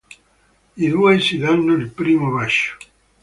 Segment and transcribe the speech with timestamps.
[0.77, 2.75] I due si danno il primo bacio.